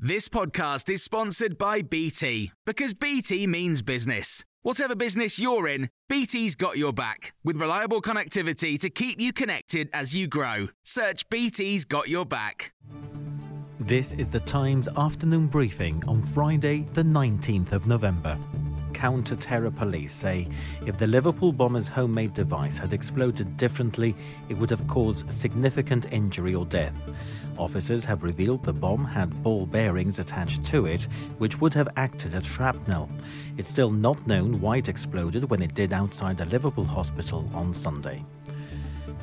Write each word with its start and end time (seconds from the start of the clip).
This 0.00 0.28
podcast 0.28 0.88
is 0.90 1.02
sponsored 1.02 1.58
by 1.58 1.82
BT 1.82 2.52
because 2.64 2.94
BT 2.94 3.48
means 3.48 3.82
business. 3.82 4.44
Whatever 4.62 4.94
business 4.94 5.40
you're 5.40 5.66
in, 5.66 5.90
BT's 6.08 6.54
got 6.54 6.78
your 6.78 6.92
back 6.92 7.34
with 7.42 7.56
reliable 7.56 8.00
connectivity 8.00 8.78
to 8.78 8.90
keep 8.90 9.20
you 9.20 9.32
connected 9.32 9.90
as 9.92 10.14
you 10.14 10.28
grow. 10.28 10.68
Search 10.84 11.28
BT's 11.30 11.84
got 11.84 12.08
your 12.08 12.24
back. 12.24 12.72
This 13.80 14.12
is 14.12 14.30
the 14.30 14.38
Times 14.38 14.86
afternoon 14.96 15.48
briefing 15.48 16.00
on 16.06 16.22
Friday, 16.22 16.86
the 16.92 17.02
19th 17.02 17.72
of 17.72 17.88
November. 17.88 18.38
Counter 18.98 19.36
terror 19.36 19.70
police 19.70 20.12
say 20.12 20.48
if 20.84 20.98
the 20.98 21.06
Liverpool 21.06 21.52
bomber's 21.52 21.86
homemade 21.86 22.34
device 22.34 22.76
had 22.78 22.92
exploded 22.92 23.56
differently, 23.56 24.12
it 24.48 24.58
would 24.58 24.70
have 24.70 24.88
caused 24.88 25.32
significant 25.32 26.06
injury 26.10 26.52
or 26.52 26.66
death. 26.66 27.00
Officers 27.58 28.04
have 28.04 28.24
revealed 28.24 28.64
the 28.64 28.72
bomb 28.72 29.04
had 29.04 29.40
ball 29.44 29.66
bearings 29.66 30.18
attached 30.18 30.64
to 30.64 30.86
it, 30.86 31.04
which 31.38 31.60
would 31.60 31.74
have 31.74 31.88
acted 31.96 32.34
as 32.34 32.44
shrapnel. 32.44 33.08
It's 33.56 33.68
still 33.68 33.92
not 33.92 34.26
known 34.26 34.60
why 34.60 34.78
it 34.78 34.88
exploded 34.88 35.48
when 35.48 35.62
it 35.62 35.74
did 35.74 35.92
outside 35.92 36.40
a 36.40 36.46
Liverpool 36.46 36.84
hospital 36.84 37.48
on 37.54 37.72
Sunday. 37.72 38.24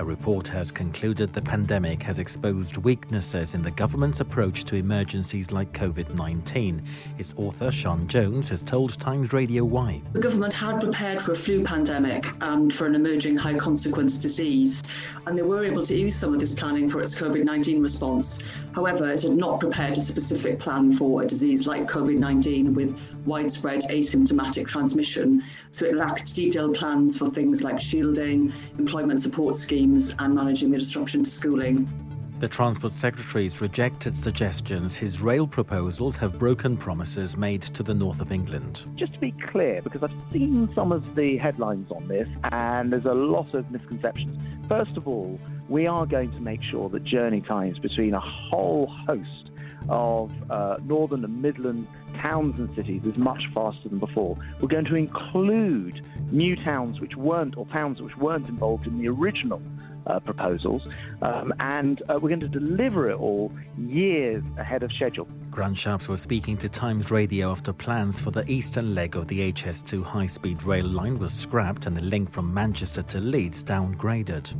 A 0.00 0.04
report 0.04 0.48
has 0.48 0.72
concluded 0.72 1.32
the 1.32 1.40
pandemic 1.40 2.02
has 2.02 2.18
exposed 2.18 2.78
weaknesses 2.78 3.54
in 3.54 3.62
the 3.62 3.70
government's 3.70 4.18
approach 4.18 4.64
to 4.64 4.74
emergencies 4.74 5.52
like 5.52 5.72
COVID 5.72 6.16
19. 6.16 6.82
Its 7.18 7.32
author, 7.36 7.70
Sian 7.70 8.08
Jones, 8.08 8.48
has 8.48 8.60
told 8.60 8.98
Times 8.98 9.32
Radio 9.32 9.64
why. 9.64 10.02
The 10.12 10.20
government 10.20 10.52
had 10.52 10.80
prepared 10.80 11.22
for 11.22 11.30
a 11.30 11.36
flu 11.36 11.62
pandemic 11.62 12.26
and 12.40 12.74
for 12.74 12.86
an 12.86 12.96
emerging 12.96 13.36
high 13.36 13.54
consequence 13.54 14.18
disease, 14.18 14.82
and 15.26 15.38
they 15.38 15.42
were 15.42 15.64
able 15.64 15.84
to 15.84 15.96
use 15.96 16.16
some 16.16 16.34
of 16.34 16.40
this 16.40 16.56
planning 16.56 16.88
for 16.88 17.00
its 17.00 17.16
COVID 17.16 17.44
19 17.44 17.80
response. 17.80 18.42
However, 18.74 19.12
it 19.12 19.22
had 19.22 19.36
not 19.36 19.60
prepared 19.60 19.96
a 19.96 20.00
specific 20.00 20.58
plan 20.58 20.90
for 20.90 21.22
a 21.22 21.26
disease 21.26 21.68
like 21.68 21.86
COVID 21.86 22.18
19 22.18 22.74
with 22.74 22.98
widespread 23.26 23.82
asymptomatic 23.82 24.66
transmission, 24.66 25.44
so 25.70 25.86
it 25.86 25.94
lacked 25.94 26.34
detailed 26.34 26.74
plans 26.74 27.16
for 27.16 27.30
things 27.30 27.62
like 27.62 27.78
shielding, 27.78 28.52
employment 28.76 29.22
support 29.22 29.54
schemes 29.54 29.83
and 30.18 30.34
managing 30.34 30.70
the 30.70 30.78
disruption 30.78 31.22
to 31.22 31.30
schooling. 31.30 31.86
The 32.40 32.48
Transport 32.48 32.92
Secretary's 32.92 33.60
rejected 33.60 34.16
suggestions 34.16 34.96
his 34.96 35.20
rail 35.20 35.46
proposals 35.46 36.16
have 36.16 36.38
broken 36.38 36.76
promises 36.76 37.36
made 37.36 37.62
to 37.62 37.82
the 37.82 37.94
north 37.94 38.20
of 38.20 38.32
England. 38.32 38.86
Just 38.96 39.12
to 39.12 39.18
be 39.18 39.32
clear, 39.32 39.82
because 39.82 40.02
I've 40.02 40.14
seen 40.32 40.68
some 40.74 40.90
of 40.90 41.14
the 41.14 41.36
headlines 41.36 41.90
on 41.90 42.08
this, 42.08 42.28
and 42.52 42.92
there's 42.92 43.04
a 43.04 43.14
lot 43.14 43.54
of 43.54 43.70
misconceptions. 43.70 44.42
First 44.68 44.96
of 44.96 45.06
all, 45.06 45.38
we 45.68 45.86
are 45.86 46.06
going 46.06 46.32
to 46.32 46.40
make 46.40 46.62
sure 46.62 46.88
that 46.88 47.04
journey 47.04 47.40
times 47.40 47.78
between 47.78 48.14
a 48.14 48.20
whole 48.20 48.86
host 49.06 49.50
of 49.88 50.32
uh, 50.50 50.76
northern 50.84 51.24
and 51.24 51.40
midland 51.40 51.86
towns 52.14 52.58
and 52.58 52.74
cities 52.74 53.02
is 53.04 53.16
much 53.16 53.42
faster 53.52 53.88
than 53.88 53.98
before. 53.98 54.36
We're 54.60 54.68
going 54.68 54.86
to 54.86 54.96
include 54.96 56.04
new 56.30 56.56
towns 56.56 57.00
which 57.00 57.16
weren't, 57.16 57.56
or 57.56 57.66
towns 57.66 58.00
which 58.00 58.16
weren't 58.16 58.48
involved 58.48 58.86
in 58.86 58.98
the 58.98 59.08
original 59.08 59.60
uh, 60.06 60.20
proposals, 60.20 60.86
um, 61.22 61.52
and 61.60 62.02
uh, 62.08 62.18
we're 62.20 62.28
going 62.28 62.40
to 62.40 62.48
deliver 62.48 63.10
it 63.10 63.16
all 63.16 63.52
years 63.78 64.42
ahead 64.58 64.82
of 64.82 64.92
schedule. 64.92 65.28
Grant 65.50 65.76
Shapps 65.76 66.08
was 66.08 66.20
speaking 66.20 66.56
to 66.58 66.68
Times 66.68 67.10
Radio 67.10 67.50
after 67.50 67.72
plans 67.72 68.18
for 68.18 68.30
the 68.30 68.48
eastern 68.50 68.94
leg 68.94 69.16
of 69.16 69.28
the 69.28 69.52
HS2 69.52 70.02
high 70.02 70.26
speed 70.26 70.62
rail 70.62 70.86
line 70.86 71.18
was 71.18 71.32
scrapped 71.32 71.86
and 71.86 71.96
the 71.96 72.02
link 72.02 72.30
from 72.30 72.52
Manchester 72.52 73.02
to 73.02 73.20
Leeds 73.20 73.62
downgraded. 73.62 74.54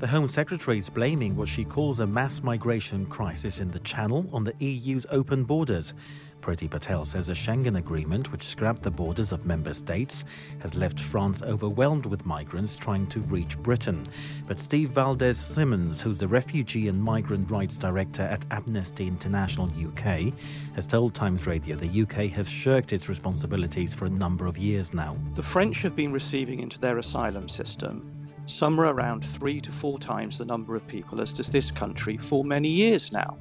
The 0.00 0.06
Home 0.06 0.26
Secretary 0.26 0.78
is 0.78 0.88
blaming 0.88 1.36
what 1.36 1.48
she 1.48 1.62
calls 1.62 2.00
a 2.00 2.06
mass 2.06 2.42
migration 2.42 3.04
crisis 3.04 3.60
in 3.60 3.68
the 3.68 3.80
Channel 3.80 4.26
on 4.32 4.44
the 4.44 4.54
EU's 4.58 5.04
open 5.10 5.44
borders. 5.44 5.92
Priti 6.40 6.70
Patel 6.70 7.04
says 7.04 7.28
a 7.28 7.32
Schengen 7.32 7.78
agreement, 7.78 8.32
which 8.32 8.44
scrapped 8.44 8.82
the 8.82 8.90
borders 8.90 9.32
of 9.32 9.46
member 9.46 9.72
states, 9.72 10.24
has 10.60 10.74
left 10.74 10.98
France 10.98 11.42
overwhelmed 11.42 12.06
with 12.06 12.26
migrants 12.26 12.76
trying 12.76 13.06
to 13.08 13.20
reach 13.20 13.58
Britain. 13.58 14.06
But 14.46 14.58
Steve 14.58 14.90
Valdez 14.90 15.38
Symonds, 15.38 16.00
who's 16.00 16.18
the 16.18 16.28
Refugee 16.28 16.88
and 16.88 17.02
Migrant 17.02 17.50
Rights 17.50 17.76
Director 17.76 18.22
at 18.22 18.44
Amnesty 18.50 19.06
International 19.06 19.66
UK, 19.66 20.32
has 20.74 20.86
told 20.86 21.14
Times 21.14 21.46
Radio 21.46 21.76
the 21.76 22.02
UK 22.02 22.30
has 22.30 22.48
shirked 22.48 22.92
its 22.92 23.08
responsibilities 23.08 23.94
for 23.94 24.06
a 24.06 24.10
number 24.10 24.46
of 24.46 24.58
years 24.58 24.94
now. 24.94 25.16
The 25.34 25.42
French 25.42 25.82
have 25.82 25.96
been 25.96 26.12
receiving 26.12 26.60
into 26.60 26.78
their 26.78 26.98
asylum 26.98 27.48
system 27.48 28.16
somewhere 28.46 28.90
around 28.90 29.24
three 29.24 29.60
to 29.60 29.70
four 29.70 29.98
times 29.98 30.38
the 30.38 30.44
number 30.44 30.74
of 30.74 30.86
people 30.86 31.20
as 31.20 31.32
does 31.32 31.48
this 31.48 31.70
country 31.70 32.16
for 32.16 32.44
many 32.44 32.68
years 32.68 33.12
now. 33.12 33.36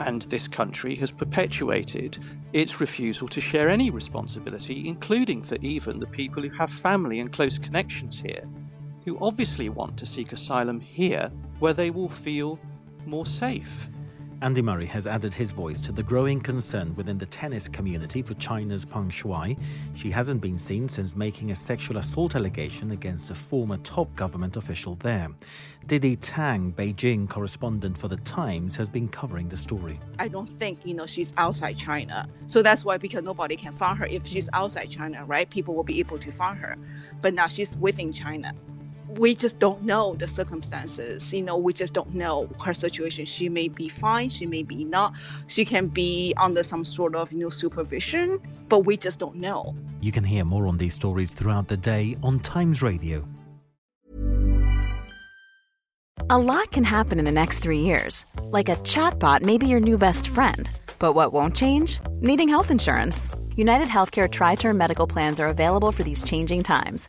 And 0.00 0.22
this 0.22 0.48
country 0.48 0.94
has 0.96 1.10
perpetuated 1.10 2.18
its 2.54 2.80
refusal 2.80 3.28
to 3.28 3.40
share 3.40 3.68
any 3.68 3.90
responsibility, 3.90 4.88
including 4.88 5.42
for 5.42 5.56
even 5.60 5.98
the 5.98 6.06
people 6.06 6.42
who 6.42 6.48
have 6.56 6.70
family 6.70 7.20
and 7.20 7.30
close 7.30 7.58
connections 7.58 8.18
here, 8.18 8.42
who 9.04 9.18
obviously 9.20 9.68
want 9.68 9.98
to 9.98 10.06
seek 10.06 10.32
asylum 10.32 10.80
here 10.80 11.30
where 11.58 11.74
they 11.74 11.90
will 11.90 12.08
feel 12.08 12.58
more 13.04 13.26
safe. 13.26 13.90
Andy 14.42 14.62
Murray 14.62 14.86
has 14.86 15.06
added 15.06 15.34
his 15.34 15.50
voice 15.50 15.82
to 15.82 15.92
the 15.92 16.02
growing 16.02 16.40
concern 16.40 16.94
within 16.94 17.18
the 17.18 17.26
tennis 17.26 17.68
community 17.68 18.22
for 18.22 18.32
China's 18.34 18.86
Peng 18.86 19.10
Shuai. 19.10 19.58
She 19.92 20.10
hasn't 20.10 20.40
been 20.40 20.58
seen 20.58 20.88
since 20.88 21.14
making 21.14 21.50
a 21.50 21.54
sexual 21.56 21.98
assault 21.98 22.34
allegation 22.34 22.92
against 22.92 23.28
a 23.28 23.34
former 23.34 23.76
top 23.78 24.14
government 24.16 24.56
official 24.56 24.94
there. 24.94 25.28
Didi 25.86 26.16
Tang, 26.16 26.72
Beijing 26.72 27.28
correspondent 27.28 27.98
for 27.98 28.08
The 28.08 28.16
Times, 28.18 28.74
has 28.76 28.88
been 28.88 29.08
covering 29.08 29.50
the 29.50 29.58
story. 29.58 30.00
I 30.18 30.28
don't 30.28 30.48
think, 30.58 30.86
you 30.86 30.94
know, 30.94 31.04
she's 31.04 31.34
outside 31.36 31.76
China. 31.76 32.26
So 32.46 32.62
that's 32.62 32.82
why 32.82 32.96
because 32.96 33.22
nobody 33.22 33.56
can 33.56 33.74
find 33.74 33.98
her. 33.98 34.06
If 34.06 34.26
she's 34.26 34.48
outside 34.54 34.90
China, 34.90 35.22
right, 35.26 35.50
people 35.50 35.74
will 35.74 35.84
be 35.84 36.00
able 36.00 36.18
to 36.18 36.32
find 36.32 36.58
her. 36.60 36.76
But 37.20 37.34
now 37.34 37.46
she's 37.46 37.76
within 37.76 38.10
China 38.10 38.54
we 39.16 39.34
just 39.34 39.58
don't 39.58 39.82
know 39.82 40.14
the 40.14 40.28
circumstances. 40.28 41.32
You 41.32 41.42
know, 41.42 41.56
we 41.56 41.72
just 41.72 41.92
don't 41.94 42.14
know 42.14 42.48
her 42.64 42.74
situation. 42.74 43.26
She 43.26 43.48
may 43.48 43.68
be 43.68 43.88
fine, 43.88 44.28
she 44.28 44.46
may 44.46 44.62
be 44.62 44.84
not. 44.84 45.14
She 45.46 45.64
can 45.64 45.88
be 45.88 46.34
under 46.36 46.62
some 46.62 46.84
sort 46.84 47.14
of, 47.14 47.32
you 47.32 47.38
know, 47.38 47.48
supervision, 47.48 48.40
but 48.68 48.80
we 48.80 48.96
just 48.96 49.18
don't 49.18 49.36
know. 49.36 49.74
You 50.00 50.12
can 50.12 50.24
hear 50.24 50.44
more 50.44 50.66
on 50.66 50.78
these 50.78 50.94
stories 50.94 51.34
throughout 51.34 51.68
the 51.68 51.76
day 51.76 52.16
on 52.22 52.40
Times 52.40 52.82
Radio. 52.82 53.26
A 56.28 56.38
lot 56.38 56.70
can 56.70 56.84
happen 56.84 57.18
in 57.18 57.24
the 57.24 57.32
next 57.32 57.58
three 57.58 57.80
years. 57.80 58.24
Like 58.44 58.68
a 58.68 58.76
chatbot 58.76 59.42
may 59.42 59.58
be 59.58 59.66
your 59.66 59.80
new 59.80 59.98
best 59.98 60.28
friend. 60.28 60.70
But 61.00 61.14
what 61.14 61.32
won't 61.32 61.56
change? 61.56 61.98
Needing 62.20 62.48
health 62.48 62.70
insurance. 62.70 63.28
United 63.56 63.88
Healthcare 63.88 64.30
Tri 64.30 64.54
Term 64.54 64.78
Medical 64.78 65.08
Plans 65.08 65.40
are 65.40 65.48
available 65.48 65.90
for 65.90 66.04
these 66.04 66.22
changing 66.22 66.62
times 66.62 67.08